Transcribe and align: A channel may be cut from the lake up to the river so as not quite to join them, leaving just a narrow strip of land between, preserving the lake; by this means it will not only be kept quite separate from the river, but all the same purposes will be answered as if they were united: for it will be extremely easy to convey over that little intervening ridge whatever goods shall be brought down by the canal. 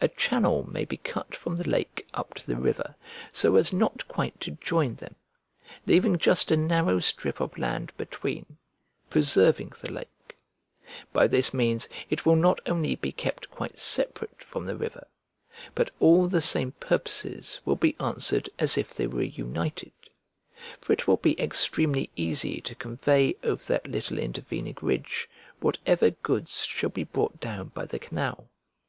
A 0.00 0.08
channel 0.08 0.68
may 0.68 0.84
be 0.84 0.96
cut 0.96 1.36
from 1.36 1.56
the 1.56 1.68
lake 1.70 2.04
up 2.12 2.34
to 2.34 2.44
the 2.44 2.56
river 2.56 2.96
so 3.30 3.54
as 3.54 3.72
not 3.72 4.08
quite 4.08 4.40
to 4.40 4.50
join 4.50 4.96
them, 4.96 5.14
leaving 5.86 6.18
just 6.18 6.50
a 6.50 6.56
narrow 6.56 6.98
strip 6.98 7.38
of 7.40 7.56
land 7.56 7.92
between, 7.96 8.56
preserving 9.08 9.72
the 9.80 9.92
lake; 9.92 10.36
by 11.12 11.28
this 11.28 11.54
means 11.54 11.88
it 12.10 12.26
will 12.26 12.34
not 12.34 12.58
only 12.66 12.96
be 12.96 13.12
kept 13.12 13.48
quite 13.52 13.78
separate 13.78 14.42
from 14.42 14.66
the 14.66 14.74
river, 14.74 15.06
but 15.76 15.92
all 16.00 16.26
the 16.26 16.42
same 16.42 16.72
purposes 16.80 17.60
will 17.64 17.76
be 17.76 17.94
answered 18.00 18.50
as 18.58 18.76
if 18.76 18.92
they 18.92 19.06
were 19.06 19.22
united: 19.22 19.92
for 20.80 20.92
it 20.92 21.06
will 21.06 21.18
be 21.18 21.40
extremely 21.40 22.10
easy 22.16 22.60
to 22.60 22.74
convey 22.74 23.36
over 23.44 23.62
that 23.62 23.86
little 23.86 24.18
intervening 24.18 24.76
ridge 24.82 25.30
whatever 25.60 26.10
goods 26.10 26.64
shall 26.64 26.90
be 26.90 27.04
brought 27.04 27.38
down 27.38 27.68
by 27.68 27.84
the 27.86 28.00
canal. 28.00 28.48